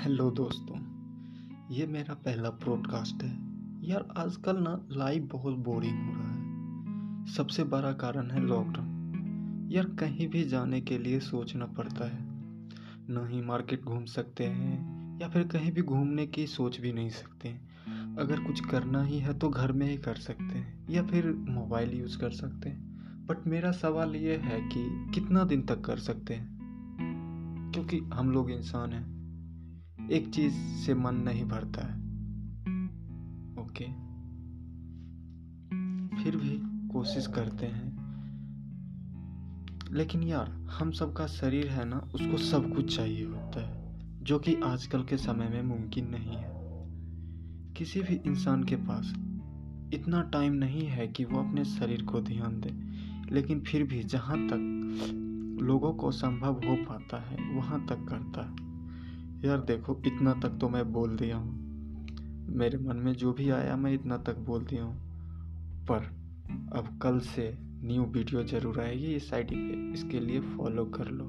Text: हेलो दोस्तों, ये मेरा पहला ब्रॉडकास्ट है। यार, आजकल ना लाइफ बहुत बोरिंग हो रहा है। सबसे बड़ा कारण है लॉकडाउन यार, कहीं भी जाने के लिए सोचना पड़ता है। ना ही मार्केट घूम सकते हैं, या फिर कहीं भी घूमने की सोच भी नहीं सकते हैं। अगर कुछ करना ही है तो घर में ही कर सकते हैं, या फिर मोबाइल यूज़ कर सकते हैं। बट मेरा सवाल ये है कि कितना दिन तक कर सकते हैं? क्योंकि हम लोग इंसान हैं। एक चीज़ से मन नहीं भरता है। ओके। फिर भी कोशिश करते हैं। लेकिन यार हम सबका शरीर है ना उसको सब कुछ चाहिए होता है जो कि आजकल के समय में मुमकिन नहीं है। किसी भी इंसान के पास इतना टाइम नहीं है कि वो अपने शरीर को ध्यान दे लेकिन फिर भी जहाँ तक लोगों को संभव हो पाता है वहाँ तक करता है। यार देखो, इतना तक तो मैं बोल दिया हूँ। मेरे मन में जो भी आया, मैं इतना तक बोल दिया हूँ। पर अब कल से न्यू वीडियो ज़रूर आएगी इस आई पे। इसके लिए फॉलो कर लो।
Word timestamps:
हेलो 0.00 0.30
दोस्तों, 0.30 0.76
ये 1.70 1.86
मेरा 1.86 2.14
पहला 2.14 2.50
ब्रॉडकास्ट 2.50 3.22
है। 3.22 3.38
यार, 3.88 4.08
आजकल 4.16 4.56
ना 4.56 4.86
लाइफ 4.90 5.28
बहुत 5.32 5.54
बोरिंग 5.54 6.06
हो 6.06 6.12
रहा 6.16 6.32
है। 6.32 7.26
सबसे 7.26 7.64
बड़ा 7.64 7.92
कारण 7.92 8.30
है 8.30 8.40
लॉकडाउन 8.40 9.68
यार, 9.72 9.84
कहीं 9.84 10.28
भी 10.28 10.44
जाने 10.44 10.80
के 10.80 10.98
लिए 10.98 11.20
सोचना 11.20 11.66
पड़ता 11.66 12.04
है। 12.04 12.18
ना 13.08 13.26
ही 13.26 13.42
मार्केट 13.42 13.82
घूम 13.82 14.04
सकते 14.04 14.44
हैं, 14.44 14.86
या 15.20 15.28
फिर 15.28 15.48
कहीं 15.48 15.72
भी 15.72 15.82
घूमने 15.82 16.26
की 16.26 16.46
सोच 16.46 16.80
भी 16.80 16.92
नहीं 16.92 17.10
सकते 17.10 17.48
हैं। 17.48 17.68
अगर 18.16 18.40
कुछ 18.40 18.60
करना 18.60 19.02
ही 19.02 19.18
है 19.18 19.38
तो 19.38 19.48
घर 19.48 19.72
में 19.72 19.90
ही 19.90 19.96
कर 19.96 20.14
सकते 20.14 20.44
हैं, 20.44 20.86
या 20.90 21.02
फिर 21.02 21.32
मोबाइल 21.32 22.00
यूज़ 22.00 22.18
कर 22.18 22.30
सकते 22.30 22.68
हैं। 22.68 22.96
बट 23.26 23.46
मेरा 23.46 23.72
सवाल 23.72 24.16
ये 24.16 24.36
है 24.36 24.60
कि 24.60 25.10
कितना 25.14 25.44
दिन 25.44 25.62
तक 25.62 25.80
कर 25.80 25.96
सकते 25.96 26.34
हैं? 26.34 26.60
क्योंकि 27.74 27.98
हम 27.98 28.30
लोग 28.30 28.50
इंसान 28.50 28.92
हैं। 28.92 29.19
एक 30.10 30.28
चीज़ 30.28 30.54
से 30.54 30.94
मन 30.94 31.14
नहीं 31.14 31.44
भरता 31.44 31.86
है। 31.86 32.00
ओके। 33.64 33.84
फिर 36.22 36.36
भी 36.36 36.60
कोशिश 36.88 37.26
करते 37.26 37.66
हैं। 37.66 37.90
लेकिन 39.90 40.22
यार 40.22 40.50
हम 40.50 40.90
सबका 40.90 41.26
शरीर 41.26 41.68
है 41.68 41.84
ना 41.84 41.98
उसको 41.98 42.38
सब 42.38 42.74
कुछ 42.74 42.96
चाहिए 42.96 43.24
होता 43.24 43.66
है 43.66 43.98
जो 44.24 44.38
कि 44.38 44.54
आजकल 44.54 45.04
के 45.04 45.16
समय 45.16 45.48
में 45.48 45.62
मुमकिन 45.62 46.08
नहीं 46.10 46.36
है। 46.36 46.50
किसी 47.72 48.02
भी 48.02 48.14
इंसान 48.14 48.64
के 48.64 48.76
पास 48.76 49.14
इतना 49.94 50.22
टाइम 50.22 50.52
नहीं 50.52 50.86
है 50.86 51.08
कि 51.08 51.24
वो 51.24 51.38
अपने 51.38 51.64
शरीर 51.64 52.02
को 52.02 52.20
ध्यान 52.20 52.60
दे 52.60 52.70
लेकिन 53.34 53.60
फिर 53.60 53.82
भी 53.82 54.02
जहाँ 54.02 54.36
तक 54.36 54.86
लोगों 55.62 55.92
को 55.92 56.10
संभव 56.10 56.52
हो 56.52 56.76
पाता 56.84 57.20
है 57.20 57.56
वहाँ 57.56 57.86
तक 57.86 58.04
करता 58.04 58.50
है। 58.50 58.69
यार 59.44 59.60
देखो, 59.60 60.02
इतना 60.06 60.32
तक 60.32 60.58
तो 60.60 60.68
मैं 60.68 60.92
बोल 60.92 61.16
दिया 61.16 61.36
हूँ। 61.36 61.70
मेरे 62.48 62.78
मन 62.78 62.96
में 62.96 63.12
जो 63.12 63.32
भी 63.32 63.50
आया, 63.50 63.76
मैं 63.76 63.92
इतना 63.92 64.18
तक 64.18 64.36
बोल 64.38 64.64
दिया 64.64 64.84
हूँ। 64.84 65.10
पर 65.86 66.20
अब 66.72 66.98
कल 67.02 67.20
से 67.20 67.58
न्यू 67.60 68.04
वीडियो 68.04 68.42
ज़रूर 68.44 68.80
आएगी 68.80 69.06
इस 69.06 69.34
आई 69.34 69.42
पे। 69.42 69.92
इसके 69.92 70.20
लिए 70.20 70.40
फॉलो 70.40 70.84
कर 70.84 71.08
लो। 71.08 71.24